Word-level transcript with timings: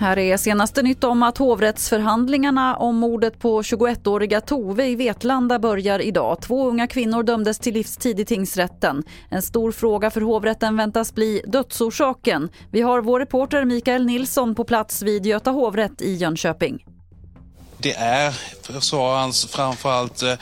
Här 0.00 0.18
är 0.18 0.36
senaste 0.36 0.82
nytt 0.82 1.04
om 1.04 1.22
att 1.22 1.38
hovrättsförhandlingarna 1.38 2.76
om 2.76 2.96
mordet 2.96 3.38
på 3.38 3.62
21-åriga 3.62 4.40
Tove 4.40 4.86
i 4.86 4.94
Vetlanda 4.94 5.58
börjar 5.58 5.98
idag. 5.98 6.42
Två 6.42 6.68
unga 6.68 6.86
kvinnor 6.86 7.22
dömdes 7.22 7.58
till 7.58 7.74
livstid 7.74 8.20
i 8.20 8.24
tingsrätten. 8.24 9.02
En 9.28 9.42
stor 9.42 9.72
fråga 9.72 10.10
för 10.10 10.20
hovrätten 10.20 10.76
väntas 10.76 11.14
bli 11.14 11.42
dödsorsaken. 11.46 12.48
Vi 12.70 12.80
har 12.80 13.00
vår 13.00 13.20
reporter 13.20 13.64
Mikael 13.64 14.06
Nilsson 14.06 14.54
på 14.54 14.64
plats 14.64 15.02
vid 15.02 15.26
Göta 15.26 15.50
hovrätt 15.50 16.02
i 16.02 16.14
Jönköping. 16.14 16.84
Det 17.82 17.92
är 17.92 18.34
försvararens 18.62 19.46
framförallt 19.46 20.22
eh, 20.22 20.36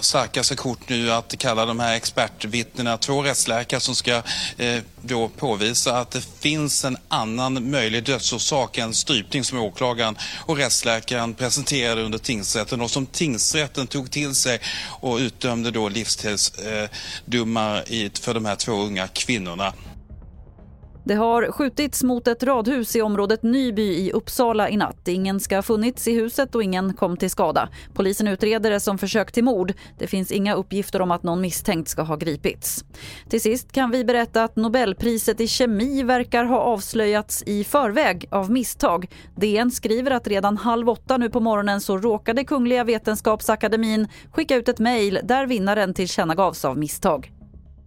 starkaste 0.00 0.56
kort 0.56 0.88
nu 0.88 1.12
att 1.12 1.38
kalla 1.38 1.66
de 1.66 1.80
här 1.80 1.94
expertvittnena, 1.94 2.98
två 2.98 3.22
rättsläkare 3.22 3.80
som 3.80 3.94
ska 3.94 4.22
eh, 4.56 4.82
då 5.02 5.28
påvisa 5.28 5.98
att 5.98 6.10
det 6.10 6.20
finns 6.40 6.84
en 6.84 6.96
annan 7.08 7.70
möjlig 7.70 8.04
dödsorsak 8.04 8.78
än 8.78 8.94
strypning 8.94 9.44
som 9.44 9.58
åklagaren 9.58 10.18
och 10.36 10.56
rättsläkaren 10.56 11.34
presenterade 11.34 12.02
under 12.02 12.18
tingsrätten 12.18 12.80
och 12.80 12.90
som 12.90 13.06
tingsrätten 13.06 13.86
tog 13.86 14.10
till 14.10 14.34
sig 14.34 14.60
och 14.86 15.16
utdömde 15.16 15.70
då 15.70 15.88
livstidsdomar 15.88 17.76
eh, 17.76 18.10
för 18.20 18.34
de 18.34 18.44
här 18.44 18.56
två 18.56 18.72
unga 18.72 19.08
kvinnorna. 19.08 19.72
Det 21.08 21.14
har 21.14 21.52
skjutits 21.52 22.02
mot 22.02 22.28
ett 22.28 22.42
radhus 22.42 22.96
i 22.96 23.02
området 23.02 23.42
Nyby 23.42 23.82
i 23.82 24.12
Uppsala 24.12 24.70
i 24.70 24.76
natt. 24.76 25.08
Ingen 25.08 25.40
ska 25.40 25.56
ha 25.56 25.62
funnits 25.62 26.08
i 26.08 26.14
huset 26.14 26.54
och 26.54 26.62
ingen 26.62 26.94
kom 26.94 27.16
till 27.16 27.30
skada. 27.30 27.68
Polisen 27.94 28.28
utreder 28.28 28.70
det 28.70 28.80
som 28.80 28.98
försök 28.98 29.32
till 29.32 29.44
mord. 29.44 29.72
Det 29.98 30.06
finns 30.06 30.32
inga 30.32 30.54
uppgifter 30.54 31.00
om 31.00 31.10
att 31.10 31.22
någon 31.22 31.40
misstänkt 31.40 31.88
ska 31.88 32.02
ha 32.02 32.16
gripits. 32.16 32.84
Till 33.28 33.40
sist 33.40 33.72
kan 33.72 33.90
vi 33.90 34.04
berätta 34.04 34.44
att 34.44 34.56
Nobelpriset 34.56 35.40
i 35.40 35.48
kemi 35.48 36.02
verkar 36.02 36.44
ha 36.44 36.58
avslöjats 36.58 37.42
i 37.46 37.64
förväg 37.64 38.28
av 38.30 38.50
misstag. 38.50 39.06
DN 39.36 39.70
skriver 39.70 40.10
att 40.10 40.28
redan 40.28 40.56
halv 40.56 40.88
åtta 40.88 41.16
nu 41.16 41.30
på 41.30 41.40
morgonen 41.40 41.80
så 41.80 41.98
råkade 41.98 42.44
Kungliga 42.44 42.84
Vetenskapsakademin 42.84 44.08
skicka 44.32 44.56
ut 44.56 44.68
ett 44.68 44.78
mejl 44.78 45.20
där 45.24 45.46
vinnaren 45.46 45.94
tillkännagavs 45.94 46.64
av 46.64 46.78
misstag. 46.78 47.37